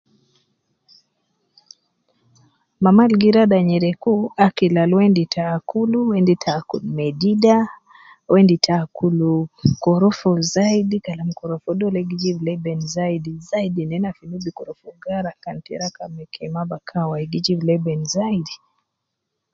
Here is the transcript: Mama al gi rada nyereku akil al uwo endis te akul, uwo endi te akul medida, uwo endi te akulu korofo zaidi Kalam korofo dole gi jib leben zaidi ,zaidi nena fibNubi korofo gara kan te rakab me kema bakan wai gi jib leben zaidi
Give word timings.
Mama 2.83 3.03
al 3.07 3.13
gi 3.21 3.29
rada 3.35 3.57
nyereku 3.69 4.13
akil 4.45 4.73
al 4.83 4.91
uwo 4.93 5.01
endis 5.07 5.29
te 5.33 5.41
akul, 5.55 5.89
uwo 6.01 6.11
endi 6.19 6.35
te 6.43 6.49
akul 6.59 6.83
medida, 6.99 7.57
uwo 8.27 8.35
endi 8.41 8.55
te 8.65 8.71
akulu 8.83 9.31
korofo 9.83 10.31
zaidi 10.53 10.97
Kalam 11.05 11.29
korofo 11.39 11.69
dole 11.79 11.99
gi 12.09 12.17
jib 12.23 12.37
leben 12.47 12.79
zaidi 12.95 13.33
,zaidi 13.49 13.81
nena 13.85 14.09
fibNubi 14.15 14.49
korofo 14.57 14.87
gara 15.03 15.31
kan 15.43 15.57
te 15.65 15.71
rakab 15.81 16.09
me 16.15 16.23
kema 16.35 16.61
bakan 16.71 17.05
wai 17.11 17.25
gi 17.31 17.39
jib 17.45 17.59
leben 17.69 18.01
zaidi 18.15 18.53